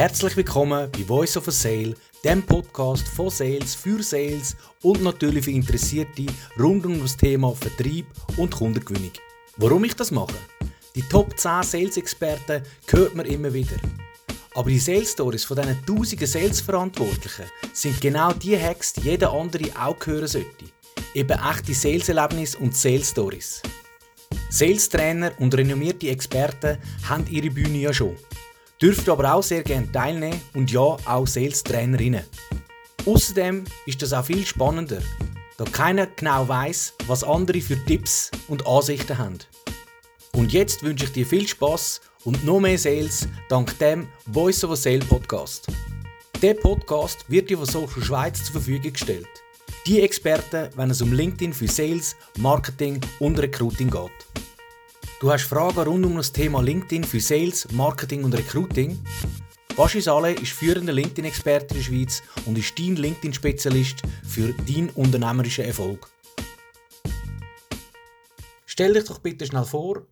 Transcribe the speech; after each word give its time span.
Herzlich 0.00 0.34
willkommen 0.34 0.90
bei 0.90 1.04
Voice 1.04 1.36
of 1.36 1.46
a 1.48 1.50
Sale, 1.50 1.94
dem 2.24 2.42
Podcast 2.42 3.06
von 3.06 3.28
Sales 3.28 3.74
für 3.74 4.02
Sales 4.02 4.56
und 4.80 5.02
natürlich 5.02 5.44
für 5.44 5.50
Interessierte 5.50 6.24
rund 6.58 6.86
um 6.86 7.02
das 7.02 7.18
Thema 7.18 7.54
Vertrieb 7.54 8.06
und 8.38 8.50
Kundengewinnung. 8.50 9.12
Warum 9.58 9.84
ich 9.84 9.94
das 9.94 10.10
mache? 10.10 10.38
Die 10.94 11.02
Top 11.02 11.38
10 11.38 11.64
Sales-Experten 11.64 12.62
hört 12.86 13.14
man 13.14 13.26
immer 13.26 13.52
wieder. 13.52 13.76
Aber 14.54 14.70
die 14.70 14.78
Sales 14.78 15.12
Stories 15.12 15.44
von 15.44 15.58
diesen 15.58 15.84
tausenden 15.84 16.26
Sales-Verantwortlichen 16.26 17.44
sind 17.74 18.00
genau 18.00 18.32
die 18.32 18.58
Hacks, 18.58 18.94
die 18.94 19.02
jeder 19.02 19.30
andere 19.34 19.64
auch 19.78 20.06
hören 20.06 20.28
sollte. 20.28 20.64
Eben 21.12 21.38
echte 21.38 21.74
Sales-Erlebnisse 21.74 22.56
und 22.56 22.74
Sales-Stories. 22.74 23.60
Sales-Trainer 24.48 25.32
und 25.40 25.54
renommierte 25.54 26.08
Experten 26.08 26.78
haben 27.06 27.26
ihre 27.26 27.50
Bühne 27.50 27.80
ja 27.80 27.92
schon. 27.92 28.16
Dürft 28.80 29.10
aber 29.10 29.34
auch 29.34 29.42
sehr 29.42 29.62
gerne 29.62 29.92
teilnehmen 29.92 30.40
und 30.54 30.70
ja, 30.70 30.80
auch 30.80 31.26
Sales-Trainerinnen. 31.26 32.24
Außerdem 33.04 33.64
ist 33.84 34.00
das 34.00 34.14
auch 34.14 34.24
viel 34.24 34.46
spannender, 34.46 35.02
da 35.58 35.64
keiner 35.64 36.06
genau 36.06 36.48
weiß, 36.48 36.94
was 37.06 37.22
andere 37.22 37.60
für 37.60 37.82
Tipps 37.84 38.30
und 38.48 38.66
Ansichten 38.66 39.18
haben. 39.18 39.38
Und 40.32 40.54
jetzt 40.54 40.82
wünsche 40.82 41.04
ich 41.04 41.12
dir 41.12 41.26
viel 41.26 41.46
Spaß 41.46 42.00
und 42.24 42.42
noch 42.44 42.60
mehr 42.60 42.78
Sales 42.78 43.28
dank 43.50 43.78
dem 43.78 44.08
Voice 44.32 44.64
of 44.64 44.70
a 44.70 44.76
Sale 44.76 45.00
Podcast. 45.00 45.66
Der 46.40 46.54
Podcast 46.54 47.26
wird 47.28 47.50
dir 47.50 47.58
von 47.58 47.66
Social 47.66 48.02
Schweiz 48.02 48.44
zur 48.44 48.52
Verfügung 48.52 48.94
gestellt. 48.94 49.28
Die 49.86 50.00
Experten, 50.00 50.70
wenn 50.76 50.88
es 50.88 51.02
um 51.02 51.12
LinkedIn 51.12 51.52
für 51.52 51.68
Sales, 51.68 52.16
Marketing 52.38 52.98
und 53.18 53.38
Recruiting 53.38 53.90
geht. 53.90 54.10
Du 55.20 55.30
hast 55.30 55.44
Fragen 55.44 55.80
rund 55.80 56.06
um 56.06 56.16
das 56.16 56.32
Thema 56.32 56.62
LinkedIn 56.62 57.04
für 57.04 57.20
Sales, 57.20 57.70
Marketing 57.72 58.24
und 58.24 58.32
Recruiting? 58.32 58.98
Baschi 59.76 60.00
Saleh 60.00 60.32
ist 60.32 60.52
führender 60.52 60.94
LinkedIn-Experte 60.94 61.74
in 61.74 61.80
der 61.80 61.84
Schweiz 61.84 62.22
und 62.46 62.56
ist 62.56 62.78
dein 62.78 62.96
LinkedIn-Spezialist 62.96 64.00
für 64.26 64.54
deinen 64.54 64.88
unternehmerischen 64.94 65.66
Erfolg. 65.66 66.10
Stell 68.64 68.94
dich 68.94 69.04
doch 69.04 69.18
bitte 69.18 69.44
schnell 69.44 69.66
vor 69.66 70.06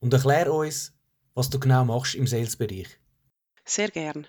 und 0.00 0.14
erklär 0.14 0.50
uns, 0.50 0.94
was 1.34 1.50
du 1.50 1.60
genau 1.60 1.84
machst 1.84 2.14
im 2.14 2.26
Sales-Bereich. 2.26 2.98
Sehr 3.70 3.92
gern. 3.92 4.26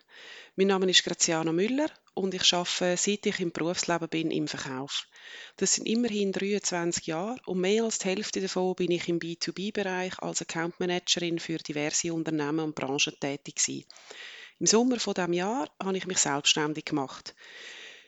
Mein 0.55 0.67
Name 0.67 0.87
ist 0.87 1.03
Graziano 1.03 1.51
Müller 1.51 1.89
und 2.13 2.35
ich 2.35 2.53
arbeite, 2.53 2.95
seit 2.95 3.25
ich 3.25 3.39
im 3.39 3.51
Berufsleben 3.51 4.07
bin, 4.07 4.29
im 4.29 4.47
Verkauf. 4.47 5.07
Das 5.55 5.73
sind 5.73 5.87
immerhin 5.87 6.31
23 6.31 7.07
Jahre 7.07 7.37
und 7.47 7.59
mehr 7.59 7.83
als 7.83 7.97
die 7.97 8.09
Hälfte 8.09 8.39
davon 8.39 8.75
bin 8.75 8.91
ich 8.91 9.09
im 9.09 9.19
B2B-Bereich 9.19 10.19
als 10.19 10.43
Account 10.43 10.79
Managerin 10.79 11.39
für 11.39 11.57
diverse 11.57 12.13
Unternehmen 12.13 12.59
und 12.59 12.75
Branchen 12.75 13.15
tätig 13.19 13.55
gewesen. 13.55 13.85
Im 14.59 14.67
Sommer 14.67 14.99
von 14.99 15.15
dem 15.15 15.33
Jahr 15.33 15.67
habe 15.81 15.97
ich 15.97 16.05
mich 16.05 16.19
selbstständig 16.19 16.85
gemacht. 16.85 17.33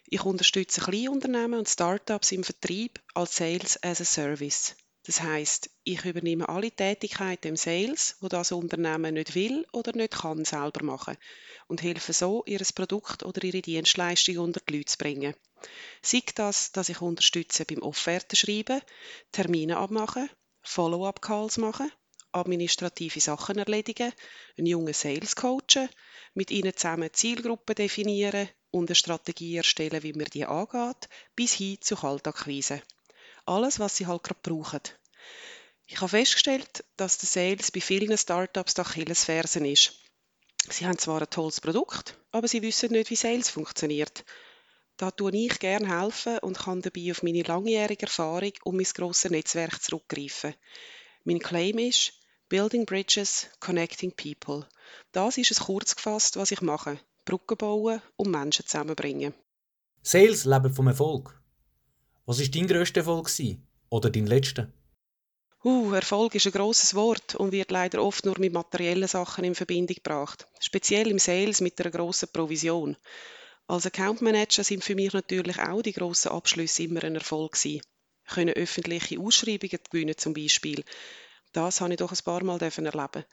Ich 0.05 0.23
unterstütze 0.23 0.81
Kleinunternehmen 0.81 1.57
und 1.57 1.67
Startups 1.67 2.31
im 2.31 2.43
Vertrieb 2.43 3.01
als 3.15 3.37
Sales 3.37 3.81
as 3.81 4.01
a 4.01 4.05
Service. 4.05 4.75
Das 5.05 5.21
heißt, 5.21 5.69
ich 5.83 6.05
übernehme 6.05 6.47
alle 6.47 6.71
Tätigkeiten 6.71 7.49
im 7.49 7.55
Sales, 7.57 8.15
wo 8.21 8.29
das 8.29 8.53
Unternehmen 8.53 9.15
nicht 9.15 9.35
will 9.35 9.67
oder 9.73 9.93
nicht 9.93 10.13
kann 10.13 10.45
selber 10.45 10.83
machen 10.85 11.17
und 11.67 11.83
helfe 11.83 12.13
so, 12.13 12.43
ihr 12.45 12.61
Produkt 12.73 13.23
oder 13.23 13.43
ihre 13.43 13.61
Dienstleistung 13.61 14.37
unter 14.37 14.61
die 14.61 14.77
Leute 14.77 14.85
zu 14.85 14.97
bringen. 14.97 15.35
Sei 16.01 16.23
das, 16.35 16.71
dass 16.71 16.89
ich 16.89 17.01
unterstütze 17.01 17.65
beim 17.65 17.81
Offertenschreiben, 17.81 18.81
Termine 19.31 19.77
abmachen, 19.77 20.29
Follow-up-Calls 20.61 21.57
machen, 21.57 21.91
administrative 22.31 23.19
Sachen 23.19 23.57
erledigen, 23.57 24.11
einen 24.57 24.67
jungen 24.67 24.93
Sales 24.93 25.35
coachen, 25.35 25.89
mit 26.33 26.49
ihnen 26.49 26.75
zusammen 26.75 27.13
Zielgruppen 27.13 27.75
definieren 27.75 28.49
und 28.71 28.89
eine 28.89 28.95
Strategie 28.95 29.57
erstellen, 29.57 30.01
wie 30.03 30.13
man 30.13 30.25
die 30.25 30.45
angeht, 30.45 31.09
bis 31.35 31.53
hin 31.53 31.77
zu 31.81 31.95
Kaltakquise. 31.95 32.81
Alles, 33.45 33.79
was 33.79 33.97
sie 33.97 34.07
halt 34.07 34.23
gerade 34.23 34.39
brauchen. 34.41 34.81
Ich 35.85 35.97
habe 35.97 36.09
festgestellt, 36.09 36.85
dass 36.97 37.17
der 37.17 37.27
Sales 37.27 37.71
bei 37.71 37.81
vielen 37.81 38.17
Startups 38.17 38.73
der 38.73 38.85
Achillesfersen 38.85 39.65
ist. 39.65 39.93
Sie 40.69 40.85
haben 40.85 40.97
zwar 40.97 41.21
ein 41.21 41.29
tolles 41.29 41.59
Produkt, 41.59 42.17
aber 42.31 42.47
sie 42.47 42.61
wissen 42.61 42.91
nicht, 42.91 43.09
wie 43.09 43.15
Sales 43.15 43.49
funktioniert. 43.49 44.23
Da 44.97 45.11
tue 45.11 45.35
ich 45.35 45.59
gerne 45.59 45.89
helfen 45.89 46.39
und 46.39 46.57
kann 46.57 46.81
dabei 46.81 47.11
auf 47.11 47.23
meine 47.23 47.43
langjährige 47.43 48.05
Erfahrung 48.05 48.53
und 48.63 48.77
mein 48.77 48.85
grosses 48.85 49.31
Netzwerk 49.31 49.81
zurückgreifen. 49.81 50.55
Mein 51.25 51.39
Claim 51.39 51.79
ist 51.79 52.13
Building 52.47 52.85
Bridges, 52.85 53.47
Connecting 53.59 54.13
People. 54.15 54.67
Das 55.11 55.37
ist 55.37 55.51
es 55.51 55.61
kurz 55.61 55.95
gefasst, 55.95 56.37
was 56.37 56.51
ich 56.51 56.61
mache. 56.61 56.99
Brücken 57.25 57.57
bauen 57.57 58.01
und 58.15 58.31
Menschen 58.31 58.65
zusammenbringen. 58.65 59.33
Sales 60.01 60.45
leben 60.45 60.73
vom 60.73 60.87
Erfolg. 60.87 61.42
Was 62.25 62.39
war 62.39 62.47
dein 62.47 62.67
grösster 62.67 63.01
Erfolg? 63.01 63.29
Oder 63.89 64.09
dein 64.09 64.27
letzter? 64.27 64.71
Uh, 65.63 65.93
Erfolg 65.93 66.35
ist 66.35 66.45
ein 66.45 66.51
grosses 66.53 66.95
Wort 66.95 67.35
und 67.35 67.51
wird 67.51 67.71
leider 67.71 68.01
oft 68.01 68.25
nur 68.25 68.39
mit 68.39 68.53
materiellen 68.53 69.07
Sachen 69.07 69.43
in 69.43 69.55
Verbindung 69.55 69.95
gebracht. 69.95 70.47
Speziell 70.59 71.07
im 71.07 71.19
Sales 71.19 71.61
mit 71.61 71.79
einer 71.79 71.91
grossen 71.91 72.29
Provision. 72.31 72.95
Als 73.67 73.85
Account 73.85 74.21
Manager 74.21 74.63
sind 74.63 74.83
für 74.83 74.95
mich 74.95 75.13
natürlich 75.13 75.59
auch 75.59 75.81
die 75.81 75.93
grossen 75.93 76.31
Abschlüsse 76.31 76.83
immer 76.83 77.03
ein 77.03 77.15
Erfolg 77.15 77.53
gewesen. 77.53 77.81
Können 78.27 78.53
öffentliche 78.53 79.19
Ausschreibungen 79.19 79.79
gewinnen 79.89 80.17
zum 80.17 80.33
Beispiel. 80.33 80.83
Das 81.51 81.81
habe 81.81 81.93
ich 81.93 81.99
doch 81.99 82.11
ein 82.11 82.23
paar 82.23 82.43
Mal 82.43 82.61
erleben 82.61 83.25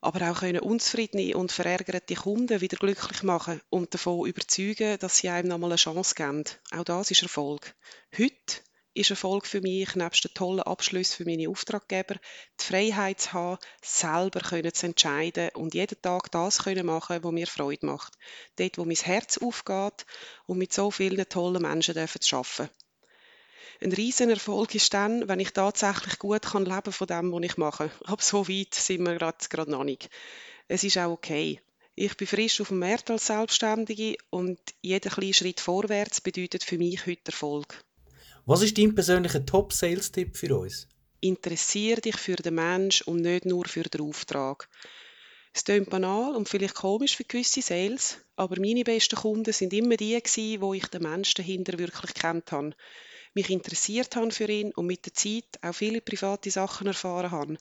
aber 0.00 0.30
auch 0.30 0.40
können 0.40 0.60
unzufriedene 0.60 1.36
und 1.36 1.52
verärgerte 1.52 2.14
Kunden 2.14 2.60
wieder 2.60 2.76
glücklich 2.76 3.22
machen 3.22 3.60
und 3.70 3.92
davon 3.92 4.26
überzeugen, 4.26 4.98
dass 4.98 5.18
sie 5.18 5.28
einem 5.28 5.48
nochmal 5.48 5.70
eine 5.70 5.76
Chance 5.76 6.14
geben. 6.14 6.44
Auch 6.72 6.84
das 6.84 7.10
ist 7.10 7.22
Erfolg. 7.22 7.74
Heute 8.16 8.62
ist 8.94 9.10
Erfolg 9.10 9.46
für 9.46 9.60
mich, 9.60 9.94
nebst 9.94 10.24
den 10.24 10.34
tollen 10.34 10.60
Abschluss 10.62 11.14
für 11.14 11.24
meine 11.24 11.48
Auftraggeber, 11.48 12.16
die 12.60 12.64
Freiheit 12.64 13.20
zu 13.20 13.32
haben, 13.34 13.58
selber 13.82 14.72
zu 14.72 14.86
entscheiden 14.86 15.50
und 15.54 15.74
jeden 15.74 16.00
Tag 16.02 16.30
das 16.32 16.64
können 16.64 16.86
machen, 16.86 17.22
was 17.22 17.32
mir 17.32 17.46
Freude 17.46 17.86
macht. 17.86 18.14
Dort, 18.56 18.78
wo 18.78 18.84
mein 18.84 18.96
Herz 18.96 19.38
aufgeht 19.38 20.06
und 20.46 20.58
mit 20.58 20.72
so 20.72 20.90
vielen 20.90 21.28
tollen 21.28 21.62
Menschen 21.62 21.94
zu 21.94 22.36
arbeiten. 22.36 22.70
Ein 23.82 23.92
Riesenerfolg 23.92 24.74
ist 24.74 24.92
dann, 24.92 25.26
wenn 25.26 25.40
ich 25.40 25.52
tatsächlich 25.52 26.18
gut 26.18 26.42
kann 26.42 26.66
leben 26.66 26.92
von 26.92 27.06
dem, 27.06 27.32
was 27.32 27.42
ich 27.42 27.56
mache. 27.56 27.90
Aber 28.04 28.22
so 28.22 28.46
weit 28.46 28.74
sind 28.74 29.06
wir 29.06 29.16
gerade 29.16 29.70
noch 29.70 29.84
nicht. 29.84 30.10
Es 30.68 30.84
ist 30.84 30.98
auch 30.98 31.12
okay. 31.12 31.60
Ich 31.94 32.14
bin 32.18 32.26
frisch 32.26 32.60
auf 32.60 32.68
dem 32.68 32.78
Markt 32.78 33.10
als 33.10 33.26
Selbstständige 33.26 34.16
und 34.28 34.58
jeder 34.82 35.08
kleine 35.08 35.32
Schritt 35.32 35.60
vorwärts 35.60 36.20
bedeutet 36.20 36.62
für 36.62 36.76
mich 36.76 37.06
heute 37.06 37.32
Erfolg. 37.32 37.82
Was 38.44 38.60
ist 38.60 38.76
dein 38.76 38.94
persönlicher 38.94 39.46
Top-Sales-Tipp 39.46 40.36
für 40.36 40.58
uns? 40.58 40.86
Interessiere 41.20 42.02
dich 42.02 42.16
für 42.16 42.36
den 42.36 42.56
Mensch 42.56 43.00
und 43.02 43.22
nicht 43.22 43.46
nur 43.46 43.64
für 43.66 43.84
den 43.84 44.02
Auftrag. 44.02 44.68
Es 45.54 45.64
klingt 45.64 45.88
banal 45.88 46.36
und 46.36 46.50
vielleicht 46.50 46.74
komisch 46.74 47.16
für 47.16 47.24
gewisse 47.24 47.62
Sales, 47.62 48.18
aber 48.36 48.60
meine 48.60 48.84
besten 48.84 49.16
Kunden 49.16 49.52
sind 49.54 49.72
immer 49.72 49.96
die, 49.96 50.60
wo 50.60 50.74
ich 50.74 50.86
den 50.86 51.02
Menschen 51.02 51.38
dahinter 51.38 51.78
wirklich 51.78 52.14
kennt 52.14 52.52
habe 52.52 52.74
mich 53.34 53.50
interessiert 53.50 54.16
habe 54.16 54.30
für 54.30 54.48
ihn 54.48 54.72
und 54.72 54.86
mit 54.86 55.06
der 55.06 55.14
Zeit 55.14 55.44
auch 55.62 55.72
viele 55.72 56.00
private 56.00 56.50
Sachen 56.50 56.88
erfahren 56.88 57.30
habe. 57.30 57.56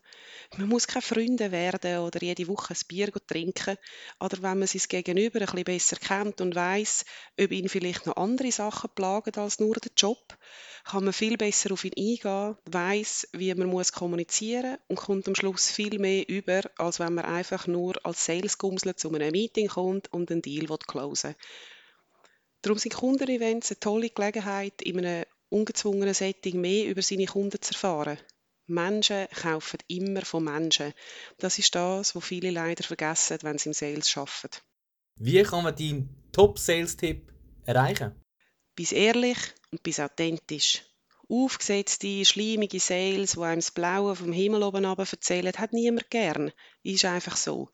Man 0.58 0.68
muss 0.68 0.88
keine 0.88 1.04
Freunde 1.04 1.52
werden 1.52 2.00
oder 2.00 2.22
jede 2.22 2.48
Woche 2.48 2.74
ein 2.74 2.88
Bier 2.88 3.12
trinken, 3.28 3.78
oder 4.20 4.42
wenn 4.42 4.60
man 4.60 4.68
sein 4.68 4.82
Gegenüber 4.88 5.40
ein 5.40 5.46
bisschen 5.46 5.64
besser 5.64 5.96
kennt 5.98 6.42
und 6.42 6.56
weiß, 6.56 7.06
ob 7.40 7.52
ihn 7.52 7.70
vielleicht 7.70 8.06
noch 8.06 8.18
andere 8.18 8.52
Sachen 8.52 8.90
plagen 8.96 9.36
als 9.36 9.60
nur 9.60 9.76
der 9.76 9.92
Job, 9.96 10.38
kann 10.86 11.04
man 11.04 11.14
viel 11.14 11.38
besser 11.38 11.72
auf 11.72 11.86
ihn 11.86 11.94
eingehen, 11.96 12.58
weiß, 12.66 13.30
wie 13.34 13.54
man 13.54 13.68
muss 13.68 13.92
kommunizieren 13.92 14.78
und 14.88 14.96
kommt 14.96 15.28
am 15.28 15.36
Schluss 15.36 15.70
viel 15.70 16.00
mehr 16.00 16.28
über, 16.28 16.62
als 16.78 17.00
wenn 17.00 17.14
man 17.14 17.26
einfach 17.26 17.68
nur 17.68 17.94
als 18.04 18.26
Salesgumsel 18.26 18.96
zu 18.96 19.14
einem 19.14 19.32
Meeting 19.32 19.68
kommt 19.68 20.12
und 20.12 20.32
einen 20.32 20.42
Deal 20.42 20.66
closen 20.88 21.32
will. 21.32 21.36
Darum 22.62 22.78
sind 22.78 22.96
Kundenevents 22.96 23.72
eine 23.72 23.80
tolle 23.80 24.10
Gelegenheit, 24.10 24.82
in 24.82 24.98
einem 24.98 25.26
ungezwungenen 25.50 26.14
Setting 26.14 26.62
mehr 26.62 26.88
über 26.88 27.02
seine 27.02 27.26
Kunden 27.26 27.62
zu 27.62 27.74
erfahren. 27.74 28.18
Menschen 28.68 29.28
kaufen 29.30 29.80
immer 29.88 30.22
von 30.22 30.44
Menschen. 30.44 30.94
Das 31.40 31.58
ist 31.58 31.74
das, 31.74 32.16
was 32.16 32.24
viele 32.24 32.52
leider 32.52 32.84
vergessen, 32.84 33.40
wenn 33.42 33.58
sie 33.58 33.70
im 33.70 33.74
Sales 33.74 34.16
arbeiten. 34.16 34.62
Wie 35.16 35.42
kann 35.44 35.64
man 35.64 35.76
deinen 35.76 36.30
Top-Sales-Tipp 36.32 37.34
erreichen? 37.66 38.16
Bis 38.76 38.92
ehrlich 38.92 39.38
und 39.72 39.84
bis 39.84 40.00
authentisch. 40.00 40.84
Aufgesetzte, 41.28 42.26
schleimige 42.26 42.80
Sales, 42.80 43.34
die 43.34 43.42
einem 43.42 43.60
das 43.60 43.72
Blaue 43.72 44.16
vom 44.16 44.32
Himmel 44.32 44.64
oben 44.64 44.84
erzählen, 44.84 45.54
hat 45.54 45.74
niemand 45.74 46.10
gern. 46.10 46.52
Ist 46.84 47.06
einfach 47.06 47.36
so. 47.36 47.70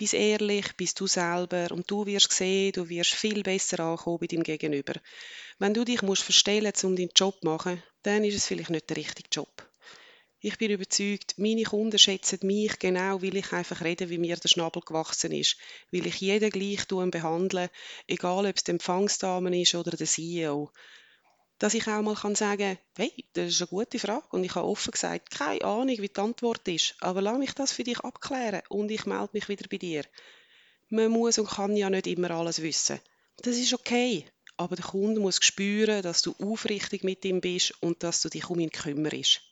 Bist 0.00 0.14
ehrlich, 0.14 0.74
bist 0.78 0.98
du 0.98 1.06
selber 1.06 1.70
und 1.72 1.90
du 1.90 2.06
wirst 2.06 2.32
sehen, 2.32 2.72
du 2.72 2.88
wirst 2.88 3.12
viel 3.12 3.42
besser 3.42 3.80
ankommen 3.80 4.16
bei 4.18 4.28
deinem 4.28 4.44
Gegenüber. 4.44 4.94
Wenn 5.58 5.74
du 5.74 5.84
dich 5.84 6.00
musst 6.00 6.22
verstellen 6.22 6.72
um 6.84 6.96
deinen 6.96 7.10
Job 7.14 7.38
zu 7.38 7.46
machen, 7.46 7.82
dann 8.02 8.24
ist 8.24 8.34
es 8.34 8.46
vielleicht 8.46 8.70
nicht 8.70 8.88
der 8.88 8.96
richtige 8.96 9.28
Job. 9.30 9.68
Ich 10.40 10.56
bin 10.56 10.70
überzeugt, 10.70 11.34
meine 11.36 11.64
Kunden 11.64 11.98
schätzen 11.98 12.38
mich 12.44 12.78
genau, 12.78 13.20
weil 13.20 13.36
ich 13.36 13.52
einfach 13.52 13.82
rede, 13.82 14.08
wie 14.08 14.16
mir 14.16 14.36
der 14.36 14.48
Schnabel 14.48 14.80
gewachsen 14.80 15.32
ist. 15.32 15.58
Weil 15.92 16.06
ich 16.06 16.22
jeden 16.22 16.48
gleich 16.48 16.86
behandle, 16.88 17.68
egal 18.06 18.46
ob 18.46 18.56
es 18.56 18.64
die 18.64 18.70
Empfangsdame 18.70 19.60
ist 19.60 19.74
oder 19.74 19.90
der 19.90 20.06
CEO. 20.06 20.70
Dass 21.60 21.74
ich 21.74 21.86
auch 21.86 22.00
mal 22.00 22.14
kann 22.14 22.34
sagen 22.34 22.78
hey, 22.96 23.12
das 23.34 23.50
ist 23.50 23.60
eine 23.60 23.68
gute 23.68 23.98
Frage 23.98 24.24
und 24.30 24.42
ich 24.42 24.54
habe 24.54 24.66
offen 24.66 24.92
gesagt, 24.92 25.30
keine 25.30 25.62
Ahnung, 25.62 25.88
wie 25.98 26.08
die 26.08 26.20
Antwort 26.20 26.66
ist, 26.66 26.94
aber 27.00 27.20
lass 27.20 27.38
mich 27.38 27.52
das 27.52 27.70
für 27.70 27.84
dich 27.84 28.00
abklären 28.00 28.62
und 28.70 28.90
ich 28.90 29.04
melde 29.04 29.28
mich 29.34 29.48
wieder 29.48 29.68
bei 29.70 29.76
dir. 29.76 30.04
Man 30.88 31.10
muss 31.10 31.38
und 31.38 31.50
kann 31.50 31.76
ja 31.76 31.90
nicht 31.90 32.06
immer 32.06 32.30
alles 32.30 32.62
wissen. 32.62 32.98
Das 33.42 33.58
ist 33.58 33.74
okay, 33.74 34.24
aber 34.56 34.74
der 34.74 34.86
Kunde 34.86 35.20
muss 35.20 35.38
spüren, 35.40 36.02
dass 36.02 36.22
du 36.22 36.34
aufrichtig 36.38 37.04
mit 37.04 37.24
ihm 37.26 37.42
bist 37.42 37.74
und 37.82 38.02
dass 38.02 38.22
du 38.22 38.30
dich 38.30 38.48
um 38.48 38.58
ihn 38.58 38.70
kümmerst. 38.70 39.42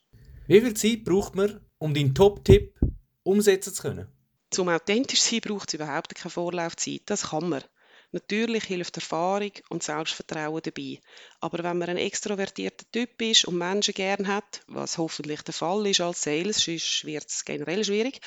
Wie 0.46 0.62
viel 0.62 0.74
Zeit 0.74 1.04
braucht 1.04 1.34
man, 1.34 1.60
um 1.76 1.92
deinen 1.92 2.14
Top-Tipp 2.14 2.74
umsetzen 3.22 3.74
zu 3.74 3.82
können? 3.82 4.08
Zum 4.50 4.70
authentisch 4.70 5.20
sein 5.20 5.40
braucht 5.40 5.68
es 5.68 5.74
überhaupt 5.74 6.14
keine 6.14 6.30
Vorlaufzeit. 6.30 7.02
Das 7.04 7.28
kann 7.28 7.50
man. 7.50 7.62
Natürlich 8.10 8.64
hilft 8.64 8.96
Erfahrung 8.96 9.52
und 9.68 9.82
Selbstvertrauen 9.82 10.62
dabei. 10.62 10.98
Aber 11.40 11.62
wenn 11.62 11.76
man 11.76 11.90
ein 11.90 11.98
extrovertierter 11.98 12.86
Typ 12.90 13.20
ist 13.20 13.44
und 13.44 13.58
Menschen 13.58 13.92
gern 13.92 14.28
hat, 14.28 14.62
was 14.66 14.96
hoffentlich 14.96 15.42
der 15.42 15.52
Fall 15.52 15.86
ist 15.86 16.00
als 16.00 16.22
Sales, 16.22 16.64
sonst 16.64 17.04
wird 17.04 17.28
es 17.28 17.44
generell 17.44 17.84
schwierig, 17.84 18.20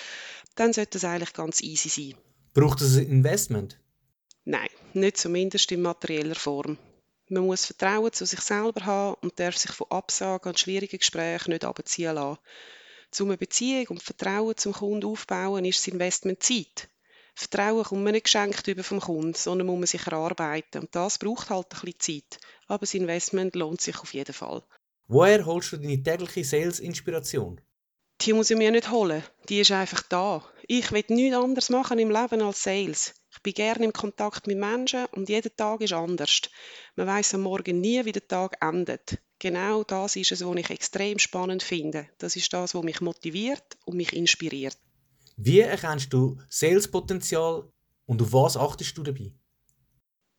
dann 0.55 0.73
sollte 0.73 0.99
es 0.99 1.03
eigentlich 1.03 1.33
ganz 1.33 1.61
easy 1.61 1.89
sein. 1.89 2.15
Braucht 2.53 2.81
es 2.81 2.97
ein 2.97 3.07
Investment? 3.07 3.79
Nein, 4.43 4.69
nicht 4.93 5.17
zumindest 5.17 5.71
in 5.71 5.81
materieller 5.81 6.35
Form. 6.35 6.77
Man 7.29 7.45
muss 7.45 7.65
Vertrauen 7.65 8.11
zu 8.11 8.25
sich 8.25 8.41
selber 8.41 8.85
haben 8.85 9.15
und 9.21 9.39
darf 9.39 9.57
sich 9.57 9.71
von 9.71 9.89
Absagen 9.89 10.49
an 10.49 10.57
schwierigen 10.57 10.97
Gesprächen 10.97 11.51
nicht 11.51 11.65
abziehen 11.65 12.15
lassen. 12.15 12.39
Um 13.19 13.27
eine 13.27 13.37
Beziehung 13.37 13.87
und 13.87 14.03
Vertrauen 14.03 14.57
zum 14.57 14.73
Kunden 14.73 15.05
aufzubauen, 15.05 15.65
ist 15.65 15.79
das 15.79 15.93
Investment 15.93 16.43
Zeit. 16.43 16.89
Vertrauen 17.33 17.83
kommt 17.83 18.03
man 18.03 18.13
nicht 18.13 18.25
geschenkt 18.25 18.67
über 18.67 18.83
vom 18.83 18.99
Kunden, 18.99 19.33
sondern 19.33 19.67
muss 19.67 19.77
man 19.77 19.87
sich 19.87 20.05
erarbeiten. 20.05 20.81
Und 20.81 20.95
das 20.95 21.17
braucht 21.17 21.49
halt 21.49 21.67
ein 21.73 21.79
bisschen 21.81 21.99
Zeit. 21.99 22.39
Aber 22.67 22.79
das 22.79 22.93
Investment 22.93 23.55
lohnt 23.55 23.81
sich 23.81 23.97
auf 23.99 24.13
jeden 24.13 24.33
Fall. 24.33 24.63
Woher 25.07 25.45
holst 25.45 25.71
du 25.71 25.77
deine 25.77 26.01
tägliche 26.01 26.43
Sales-Inspiration? 26.43 27.59
Die 28.21 28.33
muss 28.33 28.51
ich 28.51 28.57
mir 28.57 28.71
nicht 28.71 28.91
holen. 28.91 29.23
Die 29.49 29.61
ist 29.61 29.71
einfach 29.71 30.03
da. 30.03 30.43
Ich 30.67 30.91
will 30.91 31.03
nichts 31.09 31.35
anderes 31.35 31.69
machen 31.69 31.99
im 31.99 32.11
Leben 32.11 32.41
als 32.41 32.63
Sales. 32.63 33.13
Ich 33.33 33.41
bin 33.41 33.53
gerne 33.53 33.85
im 33.85 33.93
Kontakt 33.93 34.45
mit 34.45 34.57
Menschen 34.57 35.05
und 35.07 35.27
jeder 35.27 35.55
Tag 35.55 35.81
ist 35.81 35.93
anders. 35.93 36.41
Man 36.95 37.07
weiß 37.07 37.33
am 37.33 37.41
Morgen 37.41 37.81
nie, 37.81 38.05
wie 38.05 38.11
der 38.11 38.27
Tag 38.27 38.57
endet. 38.61 39.17
Genau 39.39 39.83
das 39.83 40.15
ist 40.15 40.31
es, 40.31 40.45
was 40.45 40.55
ich 40.55 40.69
extrem 40.69 41.17
spannend 41.17 41.63
finde. 41.63 42.07
Das 42.19 42.35
ist 42.35 42.53
das, 42.53 42.75
was 42.75 42.83
mich 42.83 43.01
motiviert 43.01 43.77
und 43.85 43.97
mich 43.97 44.13
inspiriert. 44.13 44.77
Wie 45.37 45.59
erkennst 45.59 46.11
du 46.13 46.37
Salespotenzial 46.49 47.71
und 48.05 48.21
auf 48.21 48.33
was 48.33 48.57
achtest 48.57 48.97
du 48.97 49.03
dabei? 49.03 49.33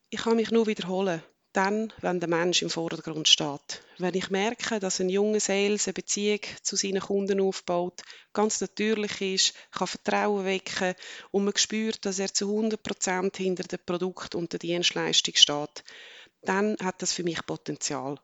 Ich 0.09 0.21
kann 0.21 0.35
mich 0.35 0.51
nur 0.51 0.67
wiederholen 0.67 1.21
dann, 1.53 1.93
wenn 2.01 2.19
der 2.19 2.29
Mensch 2.29 2.63
im 2.63 2.69
Vordergrund 2.69 3.27
steht. 3.27 3.83
Wenn 3.99 4.15
ich 4.15 4.31
merke, 4.31 4.79
dass 4.79 4.99
ein 4.99 5.09
junger 5.09 5.39
Sales 5.39 5.87
eine 5.87 5.93
Beziehung 5.93 6.39
zu 6.63 6.75
seinen 6.75 7.01
Kunden 7.01 7.39
aufbaut, 7.39 8.01
ganz 8.33 8.59
natürlich 8.59 9.21
ist, 9.21 9.53
kann 9.71 9.87
Vertrauen 9.87 10.45
wecken 10.45 10.95
und 11.31 11.45
man 11.45 11.55
spürt, 11.55 12.05
dass 12.05 12.19
er 12.19 12.33
zu 12.33 12.49
100% 12.49 13.37
hinter 13.37 13.63
dem 13.63 13.79
Produkt 13.85 14.33
und 14.35 14.51
der 14.51 14.59
Dienstleistung 14.59 15.35
steht, 15.35 15.83
dann 16.41 16.75
hat 16.83 17.01
das 17.01 17.13
für 17.13 17.23
mich 17.23 17.45
Potenzial. 17.45 18.19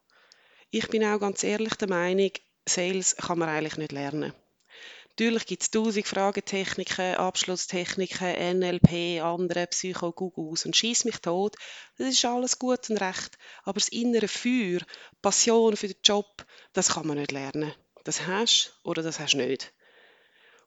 Ich 0.71 0.87
bin 0.89 1.03
auch 1.03 1.19
ganz 1.19 1.43
ehrlich 1.43 1.75
der 1.75 1.87
Meinung, 1.87 2.31
Sales 2.67 3.15
kann 3.15 3.39
man 3.39 3.49
eigentlich 3.49 3.77
nicht 3.77 3.91
lernen. 3.91 4.33
Natürlich 5.19 5.47
gibt 5.47 5.63
es 5.63 5.71
tausend 5.71 6.07
Fragetechniken, 6.07 7.15
Abschlusstechniken, 7.15 8.57
NLP, 8.57 9.21
andere 9.21 9.67
Psycho-Gugus 9.67 10.65
und 10.65 10.77
schieß 10.77 11.03
mich 11.03 11.17
tot. 11.17 11.57
Das 11.97 12.07
ist 12.07 12.23
alles 12.23 12.57
gut 12.57 12.89
und 12.89 13.01
recht. 13.01 13.37
Aber 13.63 13.81
das 13.81 13.89
innere 13.89 14.29
Feuer, 14.29 14.79
Passion 15.21 15.75
für 15.75 15.89
den 15.89 15.99
Job, 16.05 16.45
das 16.71 16.93
kann 16.93 17.05
man 17.05 17.17
nicht 17.17 17.33
lernen. 17.33 17.73
Das 18.05 18.27
hast 18.27 18.79
oder 18.85 19.03
das 19.03 19.19
hast 19.19 19.35
nicht. 19.35 19.73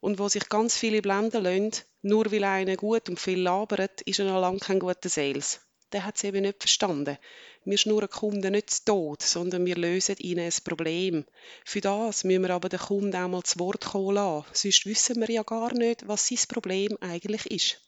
Und 0.01 0.19
wo 0.19 0.29
sich 0.29 0.47
ganz 0.51 0.77
viele 0.77 1.01
blenden 1.01 1.45
lassen, 1.45 1.73
nur 2.03 2.31
weil 2.31 2.45
einer 2.45 2.77
gut 2.77 3.09
und 3.09 3.19
viel 3.19 3.41
labert, 3.41 4.03
ist 4.03 4.19
er 4.19 4.27
noch 4.27 4.43
lange 4.43 4.59
kein 4.59 4.81
guter 4.81 5.09
Sales 5.09 5.61
der 5.93 6.05
hat 6.05 6.17
es 6.17 6.25
eben 6.25 6.43
nicht 6.43 6.59
verstanden. 6.59 7.19
Wir 7.65 7.79
schnurren 7.79 8.09
Kunden 8.09 8.53
nicht 8.53 8.71
zu 8.71 8.85
Tod, 8.85 9.23
sondern 9.23 9.65
wir 9.67 9.77
lösen 9.77 10.17
ihnen 10.19 10.47
ein 10.47 10.65
Problem. 10.65 11.25
Für 11.65 11.81
das 11.81 12.25
müssen 12.25 12.43
wir 12.43 12.51
aber 12.51 12.69
den 12.69 12.81
Kunden 12.81 13.15
auch 13.15 13.29
mal 13.29 13.43
zu 13.43 13.59
Wort 13.61 13.85
kommen 13.85 14.15
lassen. 14.15 14.47
Sonst 14.53 14.87
wissen 14.87 15.21
wir 15.21 15.31
ja 15.31 15.43
gar 15.43 15.73
nicht, 15.75 16.09
was 16.09 16.27
sein 16.27 16.39
Problem 16.49 16.97
eigentlich 17.01 17.47
ist. 17.51 17.81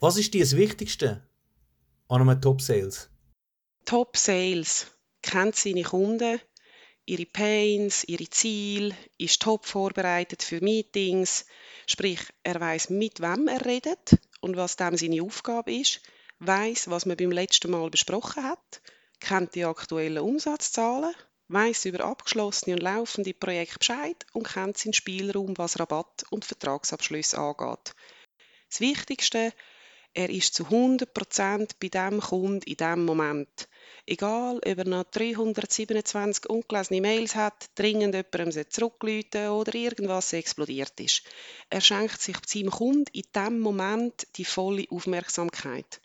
Was 0.00 0.16
ist 0.16 0.34
dir 0.34 0.44
das 0.44 0.56
Wichtigste 0.56 1.26
an 2.08 2.22
einem 2.22 2.40
Top-Sales? 2.40 3.10
Top-Sales 3.84 4.86
kennt 5.22 5.56
seine 5.56 5.82
Kunden, 5.82 6.40
ihre 7.06 7.26
Pains, 7.26 8.04
ihre 8.04 8.28
Ziele, 8.28 8.94
ist 9.16 9.42
top 9.42 9.66
vorbereitet 9.66 10.42
für 10.42 10.60
Meetings, 10.60 11.46
sprich, 11.86 12.20
er 12.42 12.60
weiß 12.60 12.90
mit 12.90 13.20
wem 13.20 13.48
er 13.48 13.64
redet 13.64 14.18
und 14.40 14.56
was 14.56 14.76
dem 14.76 14.96
seine 14.96 15.22
Aufgabe 15.22 15.74
ist 15.74 16.00
weiß, 16.40 16.90
was 16.90 17.06
man 17.06 17.16
beim 17.16 17.32
letzten 17.32 17.70
Mal 17.70 17.90
besprochen 17.90 18.44
hat, 18.44 18.80
kennt 19.20 19.54
die 19.54 19.64
aktuellen 19.64 20.22
Umsatzzahlen, 20.22 21.14
weiß 21.48 21.86
über 21.86 22.04
abgeschlossene 22.04 22.76
und 22.76 22.82
laufende 22.82 23.34
Projekte 23.34 23.78
Bescheid 23.78 24.26
und 24.32 24.46
kennt 24.46 24.76
seinen 24.78 24.92
Spielraum, 24.92 25.56
was 25.56 25.80
Rabatt 25.80 26.24
und 26.30 26.44
Vertragsabschlüsse 26.44 27.38
angeht. 27.38 27.94
Das 28.68 28.80
Wichtigste, 28.80 29.52
er 30.14 30.30
ist 30.30 30.54
zu 30.54 30.64
100% 30.64 31.70
bei 31.80 31.88
dem 31.88 32.20
Kunden 32.20 32.62
in 32.68 32.76
dem 32.76 33.04
Moment. 33.04 33.68
Egal, 34.06 34.56
ob 34.56 34.78
er 34.78 34.84
noch 34.84 35.04
327 35.04 36.48
ungelesene 36.48 37.00
Mails 37.00 37.34
hat, 37.34 37.70
dringend 37.74 38.14
jemandem 38.14 38.70
zurückrufen 38.70 39.48
oder 39.48 39.74
irgendwas 39.74 40.32
explodiert 40.32 40.98
ist. 41.00 41.22
Er 41.70 41.80
schenkt 41.80 42.20
sich 42.20 42.36
seinem 42.46 42.70
Kunden 42.70 43.10
in 43.12 43.24
dem 43.34 43.60
Moment 43.60 44.26
die 44.36 44.44
volle 44.44 44.86
Aufmerksamkeit. 44.90 46.00